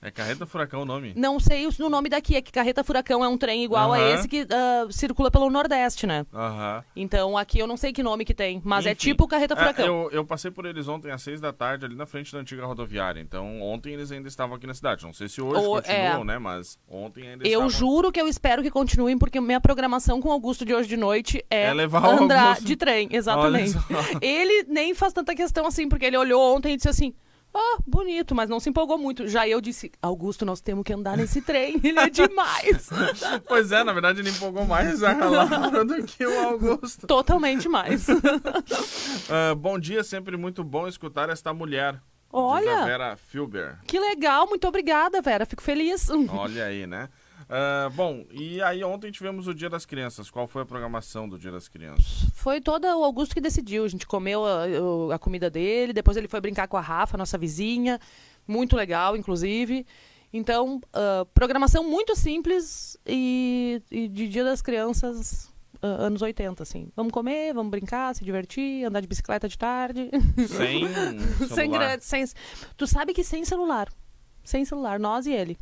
[0.03, 1.13] É Carreta Furacão o nome?
[1.15, 3.97] Não sei o- no nome daqui, é que carreta furacão é um trem igual a
[3.99, 4.13] Aham.
[4.15, 6.25] esse que ah, circula pelo Nordeste, né?
[6.33, 6.83] Aham.
[6.95, 9.57] Então aqui eu não sei que nome que tem, mas é Enfim, tipo carreta é,
[9.57, 9.85] furacão.
[9.85, 12.65] eu, eu passei por eles ontem às seis da tarde, ali na frente da antiga
[12.65, 13.21] rodoviária.
[13.21, 15.05] Então, ontem eles ainda estavam aqui na cidade.
[15.05, 16.25] Não sei se hoje Ou- continuam, é.
[16.25, 16.39] né?
[16.39, 17.69] Mas ontem ainda Eu estavam.
[17.69, 21.45] juro que eu espero que continuem, porque minha programação com Augusto de hoje de noite
[21.47, 22.65] é, É levar o andar Augusto.
[22.65, 23.07] de trem.
[23.11, 23.77] Exatamente.
[24.19, 27.13] Ele nem faz tanta questão assim, porque ele olhou ontem e disse assim.
[27.53, 29.27] Ah, bonito, mas não se empolgou muito.
[29.27, 31.79] Já eu disse, Augusto, nós temos que andar nesse trem.
[31.83, 32.89] Ele é demais.
[33.47, 37.05] Pois é, na verdade ele empolgou mais a Laura do que o Augusto.
[37.07, 38.07] Totalmente mais.
[39.29, 42.01] Ah, bom dia, sempre muito bom escutar esta mulher.
[42.33, 43.77] Olha, Vera Filber.
[43.85, 44.47] que legal.
[44.47, 45.45] Muito obrigada, Vera.
[45.45, 46.09] Fico feliz.
[46.29, 47.09] Olha aí, né?
[47.53, 50.31] Ah, bom, e aí ontem tivemos o Dia das Crianças.
[50.31, 52.25] Qual foi a programação do Dia das Crianças?
[52.33, 53.83] Foi todo o Augusto que decidiu.
[53.83, 57.37] A gente comeu a, a comida dele, depois ele foi brincar com a Rafa, nossa
[57.37, 57.99] vizinha.
[58.47, 59.85] Muito legal, inclusive.
[60.31, 66.87] Então, ah, programação muito simples e, e de Dia das Crianças, ah, anos 80, assim.
[66.95, 70.09] Vamos comer, vamos brincar, se divertir, andar de bicicleta de tarde.
[70.47, 70.87] Sem
[71.53, 72.23] sem grande, sem,
[72.77, 73.89] tu sabe que sem celular.
[74.41, 75.57] Sem celular, nós e ele.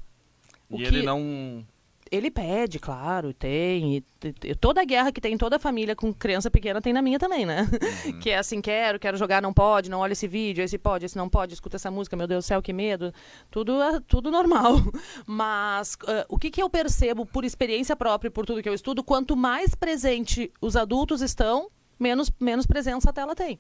[0.69, 1.65] O E que- ele não...
[2.11, 3.97] Ele pede, claro, tem.
[3.97, 7.01] E, toda a guerra que tem em toda a família com criança pequena tem na
[7.01, 7.67] minha também, né?
[8.05, 8.19] Uhum.
[8.19, 11.17] que é assim, quero, quero jogar, não pode, não olha esse vídeo, esse pode, esse
[11.17, 13.13] não pode, escuta essa música, meu Deus do céu, que medo.
[13.51, 14.75] Tudo, é- tudo normal.
[15.25, 18.73] Mas ah, o que, que eu percebo por experiência própria e por tudo que eu
[18.73, 21.69] estudo, quanto mais presente os adultos estão,
[21.99, 23.59] menos, menos presença a tela tem.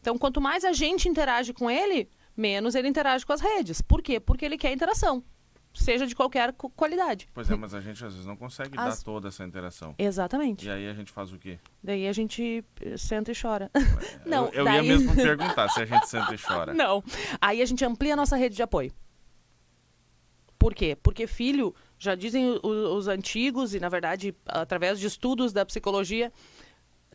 [0.00, 3.80] Então, quanto mais a gente interage com ele, menos ele interage com as redes.
[3.80, 4.18] Por quê?
[4.18, 5.22] Porque ele quer interação.
[5.74, 7.28] Seja de qualquer qualidade.
[7.32, 9.94] Pois é, mas a gente às vezes não consegue As- dar toda essa interação.
[9.98, 10.66] Exatamente.
[10.66, 11.58] E aí a gente faz o quê?
[11.82, 13.70] Daí a gente eh, senta e chora.
[14.26, 16.74] Não, eu eu daí- ia mesmo perguntar se a gente senta e chora.
[16.74, 17.02] Não.
[17.40, 18.92] Aí a gente amplia a nossa rede de apoio.
[20.58, 20.96] Por quê?
[21.02, 26.32] Porque filho, já dizem os antigos, e na verdade, através de estudos da psicologia,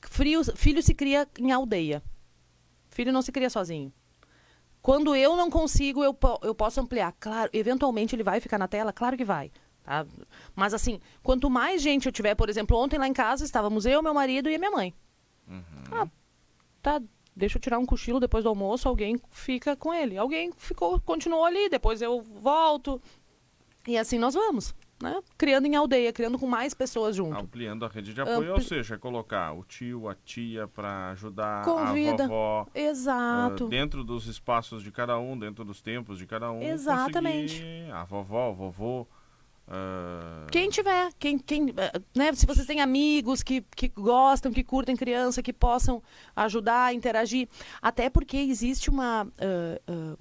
[0.02, 2.04] frio- filho se cria em aldeia.
[2.90, 3.94] Filho não se cria sozinho.
[4.82, 7.14] Quando eu não consigo, eu, eu posso ampliar.
[7.20, 8.94] Claro, eventualmente ele vai ficar na tela?
[8.94, 9.52] Claro que vai.
[9.84, 10.06] tá?
[10.56, 14.02] Mas assim, quanto mais gente eu tiver, por exemplo, ontem lá em casa estávamos eu,
[14.02, 14.94] meu marido e a minha mãe.
[15.92, 16.08] Ah,
[16.82, 17.02] tá,
[17.36, 20.18] deixa eu tirar um cochilo depois do almoço, alguém fica com ele.
[20.18, 23.02] Alguém ficou, continuou ali, depois eu volto.
[23.88, 25.22] E assim nós vamos, né?
[25.38, 27.38] Criando em aldeia, criando com mais pessoas junto.
[27.40, 31.64] Ampliando a rede de apoio, ou Ampli- seja, colocar o tio, a tia para ajudar
[31.66, 32.24] Convida.
[32.24, 32.66] a vovó.
[32.68, 33.68] ah, Exato.
[33.68, 36.62] dentro dos espaços de cada um, dentro dos tempos de cada um.
[36.62, 37.64] Exatamente.
[37.94, 39.08] A vovó, o vovô.
[39.68, 44.64] ah, Quem tiver, quem, quem, eh, né, se vocês têm amigos que, que gostam, que
[44.64, 46.02] curtem criança, que possam
[46.36, 47.48] ajudar, interagir,
[47.82, 50.18] até porque existe uma ah, ah,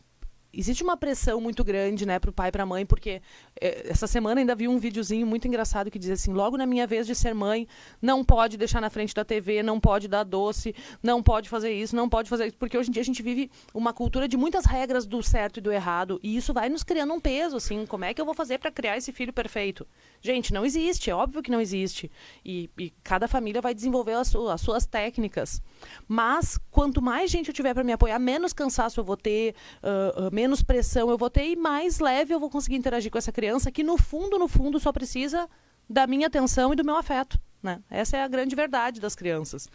[0.56, 3.20] existe uma pressão muito grande, né, para o pai e para a mãe, porque
[3.60, 6.86] eh, essa semana ainda vi um videozinho muito engraçado que diz assim: logo na minha
[6.86, 7.66] vez de ser mãe,
[8.00, 11.94] não pode deixar na frente da TV, não pode dar doce, não pode fazer isso,
[11.94, 14.64] não pode fazer isso, porque hoje em dia a gente vive uma cultura de muitas
[14.64, 18.04] regras do certo e do errado, e isso vai nos criando um peso, assim, como
[18.04, 19.86] é que eu vou fazer para criar esse filho perfeito?
[20.20, 22.10] Gente, não existe, é óbvio que não existe.
[22.44, 25.62] E, e cada família vai desenvolver as, as suas técnicas.
[26.08, 30.14] Mas quanto mais gente eu tiver para me apoiar, menos cansaço eu vou ter, ah,
[30.16, 33.32] ah, menos pressão eu vou ter e mais leve eu vou conseguir interagir com essa
[33.32, 35.48] criança que no fundo, no fundo, só precisa
[35.88, 37.38] da minha atenção e do meu afeto.
[37.62, 37.82] Né?
[37.90, 39.66] Essa é a grande verdade das crianças.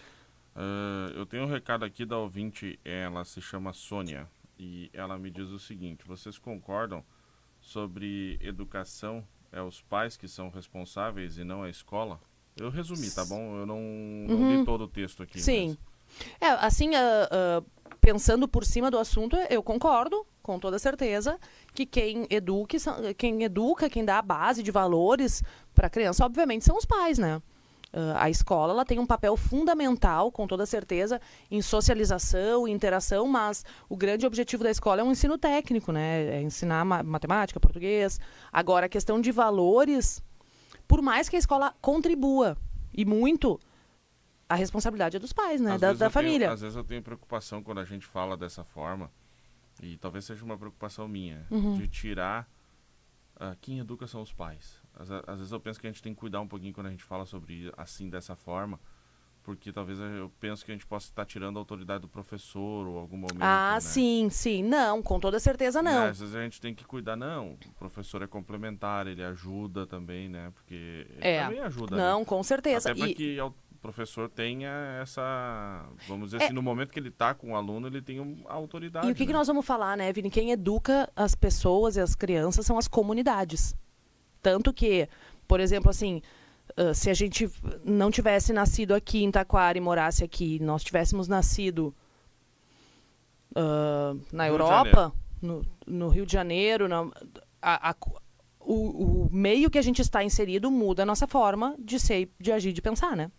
[0.56, 4.28] Uh, eu tenho um recado aqui da ouvinte, ela se chama Sônia,
[4.60, 7.04] e ela me diz o seguinte: vocês concordam
[7.60, 9.26] sobre educação?
[9.52, 12.20] É os pais que são responsáveis e não a escola?
[12.58, 13.58] Eu resumi, tá bom?
[13.58, 14.60] Eu não, não Uhum.
[14.60, 15.42] li todo o texto aqui.
[15.42, 15.78] Sim.
[15.78, 15.92] mas-
[16.42, 17.64] É, assim, ah, ah,
[18.02, 21.40] pensando por cima do assunto, eu concordo, com toda certeza,
[21.74, 22.76] que quem, eduque,
[23.18, 25.42] quem educa, quem dá a base de valores
[25.74, 27.42] para a criança, obviamente, são os pais, né?
[27.94, 33.28] Ah, a escola ela tem um papel fundamental, com toda certeza, em socialização, em interação,
[33.28, 36.24] mas o grande objetivo da escola é um ensino técnico, né?
[36.38, 38.20] É ensinar ma- matemática, português.
[38.52, 40.22] Agora, a questão de valores,
[40.88, 42.58] por mais que a escola contribua,
[42.94, 43.58] e muito,
[44.50, 45.76] a responsabilidade é dos pais, né?
[45.76, 46.52] Às Da, da eu tenho- família.
[46.52, 49.10] às vezes eu tenho preocupação quando a gente fala dessa forma,
[49.82, 51.78] e talvez seja uma preocupação minha, Uhum.
[51.78, 52.48] de tirar
[53.40, 54.80] ah, quem educa são os pais.
[54.94, 56.92] Às, às vezes eu penso que a gente tem que cuidar um pouquinho quando a
[56.92, 58.80] gente fala sobre assim, dessa forma,
[59.44, 63.00] porque talvez eu penso que a gente possa estar tirando a autoridade do professor ou
[63.00, 63.42] algum momento.
[63.42, 63.80] Ah, né?
[63.80, 64.62] sim, sim.
[64.62, 66.04] Não, com toda certeza Né, não.
[66.06, 67.54] Às vezes a gente tem que cuidar, não.
[67.66, 70.52] O professor é complementar, ele ajuda também, né?
[70.54, 70.76] Porque
[71.10, 71.44] ele É.
[71.44, 71.96] também ajuda.
[71.96, 72.04] né?
[72.04, 72.92] Não, com certeza.
[72.92, 73.40] Até para E- que
[73.82, 74.70] professor tenha
[75.02, 75.86] essa.
[76.08, 76.46] Vamos dizer É.
[76.46, 79.08] assim, no momento que ele está com o aluno, ele tem um- a autoridade.
[79.08, 79.38] E o que, que né?
[79.40, 80.30] nós vamos falar, né, Vini?
[80.30, 83.76] Quem educa as pessoas e as crianças são as comunidades.
[84.42, 85.08] Tanto que,
[85.48, 86.22] por exemplo, assim,
[86.94, 87.50] se a gente
[87.84, 91.94] não tivesse nascido aqui em Taquara e morasse aqui, nós tivéssemos nascido
[93.56, 97.10] ah, na Rio Europa, no, no Rio de Janeiro, na-
[97.62, 97.96] a- a-
[98.60, 102.52] o, o meio que a gente está inserido muda a nossa forma de ser, de
[102.52, 103.32] agir, de pensar, né?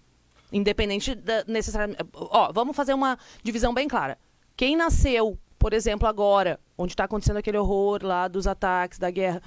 [0.52, 2.04] Independente da necessariamente.
[2.14, 4.18] Ó, vamos fazer uma divisão bem clara.
[4.56, 9.42] Quem nasceu, por exemplo, agora, onde está acontecendo aquele horror lá dos ataques, da guerra,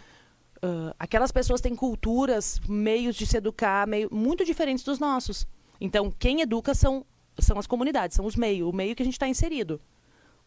[0.62, 5.48] ah, aquelas pessoas têm culturas, meios de se educar, meio, muito diferentes dos nossos.
[5.80, 7.06] Então, quem educa são,
[7.38, 9.80] são as comunidades, são os meios, o meio que a gente está inserido.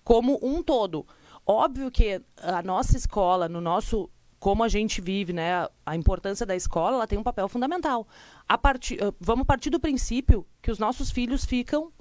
[0.02, 1.06] Como um todo.
[1.46, 4.10] Óbvio que a nossa escola, no nosso.
[4.38, 5.68] Como a gente vive, né?
[5.84, 8.06] a- importância da escola, ela tem um papel fundamental.
[8.48, 11.92] A partir, ah, vamos partir do princípio que os nossos filhos ficam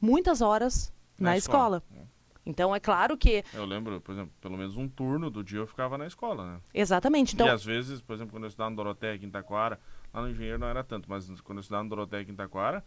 [0.00, 1.82] muitas horas na, Na escola.
[1.84, 2.08] escola.
[2.44, 3.44] Então, é claro que.
[3.54, 6.60] Eu lembro, por exemplo, pelo menos um turno do dia eu ficava na escola, né?
[6.74, 7.34] Exatamente.
[7.34, 9.78] Então, E às vezes, por exemplo, quando eu estudava no Doroteia em Taquara,
[10.12, 12.84] lá no Engenheiro não era tanto, mas quando eu estudava no Doroteia em Taquara,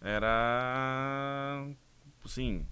[0.00, 1.66] era.
[2.26, 2.66] Sim.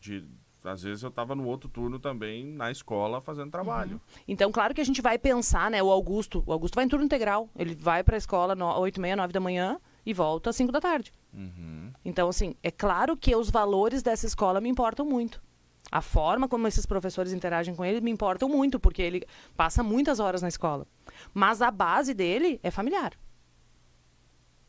[0.00, 0.26] De,
[0.64, 4.00] às vezes eu estava no outro turno também na escola fazendo trabalho.
[4.26, 5.82] Então, claro que a gente vai pensar, né?
[5.82, 7.48] O Augusto, o Augusto vai em turno integral.
[7.56, 10.56] Ele vai para a escola no, 8 e meia, 9 da manhã e volta às
[10.56, 11.12] 5 da tarde.
[11.32, 11.92] Uhum.
[12.04, 15.42] Então, assim, é claro que os valores dessa escola me importam muito.
[15.90, 20.18] A forma como esses professores interagem com ele me importam muito, porque ele passa muitas
[20.18, 20.86] horas na escola.
[21.32, 23.12] Mas a base dele é familiar.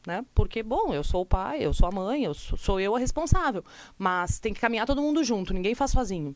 [0.06, 0.24] Né?
[0.36, 3.00] Porque, bom, eu sou o pai, eu sou a mãe, eu sou, sou eu a
[3.00, 3.63] responsável.
[3.98, 6.36] Mas tem que caminhar todo mundo junto, ninguém faz sozinho.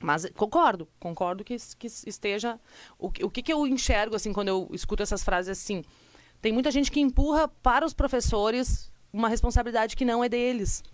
[0.00, 2.58] Mas concordo, concordo que, que esteja.
[2.98, 5.82] O, o que, que eu enxergo, assim, quando eu escuto essas frases assim?
[6.40, 10.84] Tem muita gente que empurra para os professores uma responsabilidade que não é deles.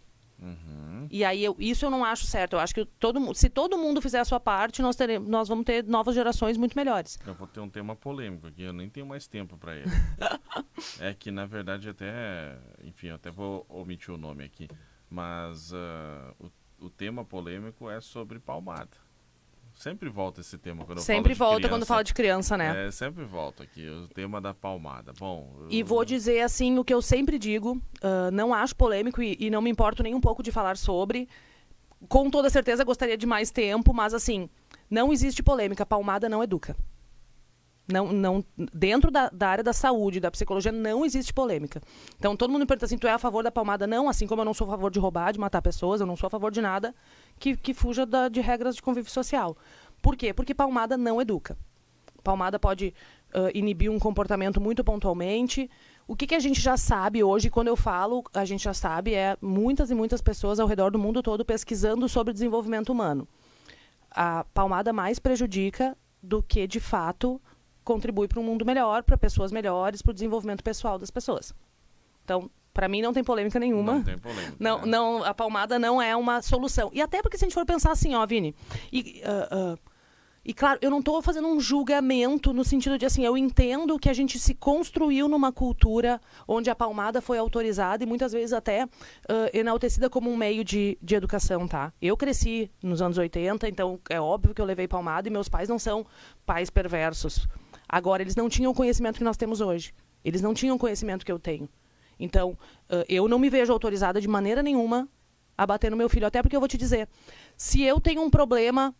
[0.40, 1.06] Uhum.
[1.10, 2.54] E aí, eu- isso eu não acho certo.
[2.54, 5.64] Eu acho que todo, se todo mundo fizer a sua parte, nós, teremos, nós vamos
[5.64, 7.18] ter novas gerações muito melhores.
[7.26, 9.84] Eu vou ter um tema polêmico aqui, eu nem tenho mais tempo para ele.
[11.00, 12.56] é que, na verdade, até.
[12.82, 14.68] Enfim, eu até vou omitir o nome aqui.
[15.08, 18.96] Mas ah, o, o tema polêmico é sobre palmada.
[19.74, 21.86] Sempre volta esse tema quando eu Sempre falo de volta quando criança.
[21.86, 22.86] fala de criança, né?
[22.86, 25.12] É, sempre volta aqui, o tema da palmada.
[25.18, 25.66] Bom.
[25.68, 29.36] E eu- vou dizer assim o que eu sempre digo, ah, não acho polêmico e,
[29.38, 31.28] e não me importo nem um pouco de falar sobre.
[32.08, 34.48] Com toda certeza gostaria de mais tempo, mas assim,
[34.90, 36.76] não existe polêmica, palmada não educa.
[37.86, 38.42] Não, não,
[38.72, 41.82] dentro da, da área da saúde, da psicologia, não existe polêmica.
[42.18, 43.86] Então todo mundo me pergunta assim, tu é a favor da palmada?
[43.86, 46.16] Não, assim como eu não sou a favor de roubar, de matar pessoas, eu não
[46.16, 46.94] sou a favor de nada
[47.38, 49.54] que, que fuja da- de regras de convívio social.
[50.00, 50.32] Por quê?
[50.32, 51.58] Porque palmada não educa.
[52.22, 52.94] Palmada pode
[53.34, 55.70] ah, inibir um comportamento muito pontualmente.
[56.08, 59.12] O que, que a gente já sabe hoje, quando eu falo, a gente já sabe,
[59.14, 63.28] é muitas e muitas pessoas ao redor do mundo todo pesquisando sobre desenvolvimento humano.
[64.10, 67.40] A palmada mais prejudica do que, de fato,
[67.84, 71.54] contribui para um mundo melhor, para pessoas melhores, para o desenvolvimento pessoal das pessoas.
[72.24, 73.94] Então, para mim, não tem polêmica nenhuma.
[73.94, 74.56] Não tem polêmica.
[74.58, 74.86] Não, né?
[74.86, 76.90] não, a palmada não é uma solução.
[76.92, 78.52] E até porque se a gente for pensar assim, ó, Vini,
[78.92, 79.78] e, ah, ah,
[80.44, 84.10] e claro, eu não estou fazendo um julgamento no sentido de assim, eu entendo que
[84.10, 88.82] a gente se construiu numa cultura onde a palmada foi autorizada e muitas vezes até
[88.82, 91.92] ah, enaltecida como um meio de, de educação, tá?
[92.02, 95.68] Eu cresci nos anos 80, então é óbvio que eu levei palmada e meus pais
[95.68, 96.04] não são
[96.44, 97.46] pais perversos.
[97.88, 99.94] Agora, eles não tinham o conhecimento que nós temos hoje.
[100.24, 101.68] Eles não tinham o conhecimento que eu tenho.
[102.18, 102.56] Então,
[103.08, 105.08] eu não me vejo autorizada de maneira nenhuma
[105.56, 106.26] a bater no meu filho.
[106.26, 107.08] Até porque eu vou te dizer,
[107.56, 108.94] se eu tenho um problema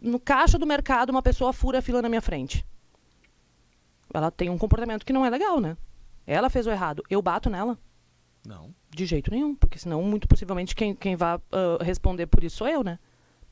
[0.00, 2.66] no caixa do mercado, uma pessoa fura a fila na minha frente.
[4.12, 5.76] Ela tem um comportamento que não é legal, né?
[6.26, 7.02] Ela fez o errado.
[7.08, 7.78] Eu bato nela?
[8.46, 8.74] Não.
[8.90, 12.68] De jeito nenhum, porque senão, muito possivelmente, quem, quem vai uh, responder por isso sou
[12.68, 12.98] eu, né?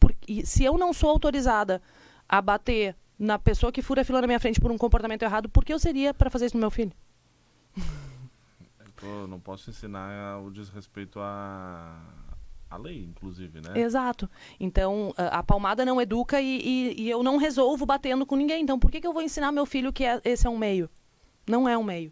[0.01, 1.83] Porque, se eu não sou autorizada
[2.29, 5.49] a bater na pessoa que fura a fila na minha frente por um comportamento errado,
[5.49, 6.93] por que eu seria para fazer isso no meu filho?
[9.03, 12.01] Eu não posso ensinar o desrespeito à,
[12.71, 13.79] à lei, inclusive, né?
[13.79, 14.29] Exato.
[14.59, 18.63] Então, a, a palmada não educa e, e, e, eu não resolvo batendo com ninguém.
[18.63, 20.89] Então, por que, que eu vou ensinar meu filho que é, esse é um meio?
[21.47, 22.11] Não é um meio.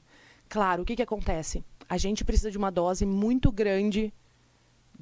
[0.49, 1.65] Claro, o que, que acontece?
[1.89, 4.13] A gente precisa de uma dose muito grande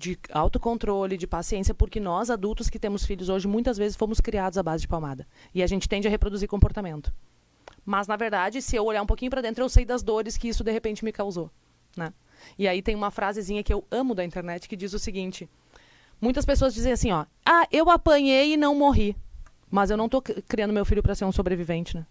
[0.02, 4.58] de autocontrole, de paciência, porque nós, adultos que temos filhos hoje, muitas vezes fomos criados
[4.58, 5.26] à base de palmada.
[5.54, 7.14] E a gente tende a reproduzir comportamento.
[7.84, 10.48] Mas, na verdade, se eu olhar um pouquinho para dentro, eu sei das dores que
[10.48, 11.50] isso de repente me causou.
[11.96, 12.12] Né?
[12.58, 15.48] E aí tem uma frasezinha que eu amo da internet que diz o seguinte:
[16.20, 19.16] muitas pessoas dizem assim, ó, ah, eu apanhei e não morri,
[19.70, 22.04] mas eu não estou criando meu filho para ser um sobrevivente, né?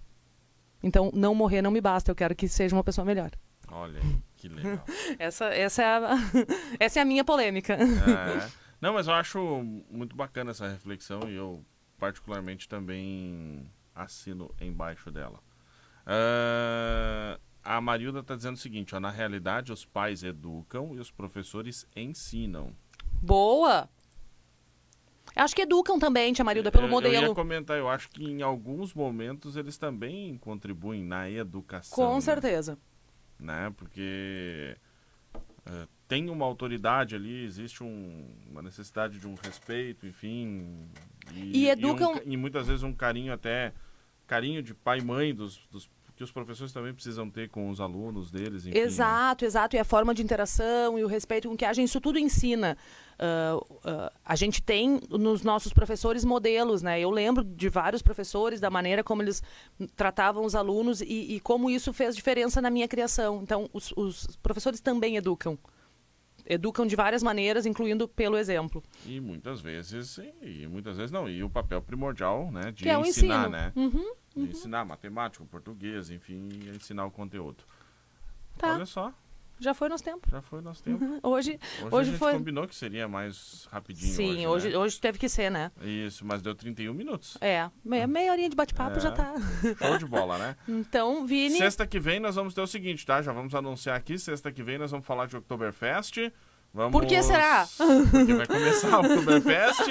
[0.82, 3.32] Então, não morrer não me basta, eu quero que seja uma pessoa melhor.
[3.72, 4.00] Olha,
[4.36, 4.84] que legal.
[5.18, 6.10] essa, essa, é a,
[6.80, 7.74] essa é a minha polêmica.
[7.74, 8.50] É.
[8.82, 11.64] Não, mas eu acho muito bacana essa reflexão e eu
[11.98, 15.40] particularmente também assino embaixo dela.
[16.02, 21.12] Uh, a Marilda está dizendo o seguinte: ó, na realidade, os pais educam e os
[21.12, 22.76] professores ensinam.
[23.22, 23.88] Boa!
[25.36, 27.16] Acho que educam também, tia Marilda, pelo eu, modelo.
[27.16, 31.96] Eu ia comentar, eu acho que em alguns momentos eles também contribuem na educação.
[31.96, 32.22] Com né?
[32.22, 32.74] certeza.
[32.74, 32.78] Né?
[33.76, 34.78] Porque
[35.68, 40.90] uh, tem uma autoridade ali, existe um, uma necessidade de um respeito, enfim.
[41.34, 42.16] E, e educam.
[42.18, 43.74] E, um, e, muitas vezes um carinho até.
[44.28, 45.90] Carinho de pai e mãe dos, dos
[46.22, 48.68] que os professores também precisam ter com os alunos deles.
[48.68, 48.84] Enfim, né?
[48.84, 49.48] exato, né?
[49.48, 49.76] exato.
[49.76, 52.78] E a forma de interação e o respeito com que a gente, isso tudo ensina.
[53.14, 57.00] Uh, uh, a gente tem nos nossos professores modelos, né?
[57.00, 59.42] Eu lembro de vários professores, da maneira como eles
[59.96, 63.42] tratavam os alunos e, e como isso fez diferença na minha criação.
[63.42, 65.58] Então, os, os professores também educam
[66.46, 68.84] educam de várias maneiras, incluindo pelo exemplo.
[69.06, 73.50] E muitas vezes, e muitas vezes não, e o papel primordial, né, de é ensinar,
[73.50, 73.72] né?
[73.76, 74.46] Uhum, uhum.
[74.46, 77.64] Ensinar matemática, português, enfim, ensinar o conteúdo.
[78.58, 78.76] Tá.
[78.76, 79.14] Olha só.
[79.62, 80.28] Já foi nosso tempo.
[80.28, 81.06] Já foi nosso tempo.
[81.06, 81.20] Uhum.
[81.22, 82.34] Hoje, hoje, hoje a gente foi...
[82.34, 84.12] combinou que seria mais rapidinho.
[84.12, 84.78] Sim, hoje, hoje, né?
[84.78, 85.72] hoje teve que ser, né?
[85.84, 87.38] Isso, mas deu 31 minutos.
[87.40, 89.00] É, meia, meia horinha de bate-papo é.
[89.00, 89.36] já tá.
[89.78, 90.56] Show de bola, né?
[90.68, 91.60] então, Vini.
[91.60, 93.22] Sexta que vem nós vamos ter o seguinte, tá?
[93.22, 94.18] Já vamos anunciar aqui.
[94.18, 96.32] Sexta que vem nós vamos falar de Oktoberfest.
[96.74, 96.92] Vamos...
[96.92, 97.68] Por que será?
[98.12, 99.88] Porque vai começar o Oktoberfest.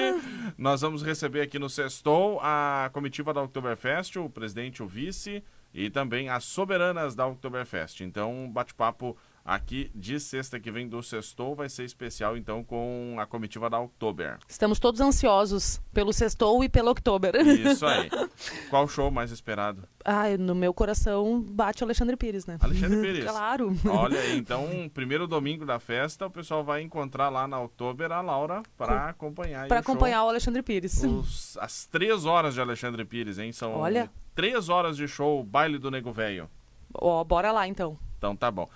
[0.57, 5.91] Nós vamos receber aqui no Sextou a comitiva da Oktoberfest, o presidente, o vice e
[5.91, 8.01] também as soberanas da Oktoberfest.
[8.01, 13.17] Então, um bate-papo aqui de sexta que vem do Sextou vai ser especial, então, com
[13.19, 14.39] a comitiva da Oktober.
[14.49, 17.35] Estamos todos ansiosos pelo Sextou e pelo Oktober.
[17.37, 18.09] Isso aí.
[18.71, 19.83] Qual show mais esperado?
[20.05, 22.59] Ah, no meu coração bate o Alexandre Pires, né?
[22.61, 23.25] Alexandre Pires.
[23.25, 23.75] claro.
[23.89, 28.21] Olha aí, então, primeiro domingo da festa, o pessoal vai encontrar lá na Oktober a
[28.21, 30.27] Laura para acompanhar Para acompanhar show.
[30.27, 31.03] o Alexandre Pires.
[31.05, 33.53] Os, as três horas de Alexandre Pires, hein?
[33.53, 34.11] São Olha.
[34.35, 36.49] três horas de show, baile do Nego Velho.
[36.95, 37.99] Ó, bora lá então.
[38.19, 38.69] Então tá bom.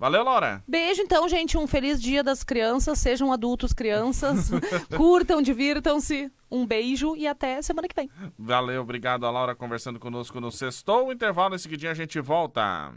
[0.00, 0.64] Valeu, Laura.
[0.66, 1.58] Beijo, então, gente.
[1.58, 2.98] Um feliz dia das crianças.
[2.98, 4.50] Sejam adultos, crianças.
[4.96, 6.32] Curtam, divirtam-se.
[6.50, 8.10] Um beijo e até semana que vem.
[8.38, 11.12] Valeu, obrigado a Laura conversando conosco no Sextou.
[11.12, 12.94] Intervalo, em seguidinho a gente volta.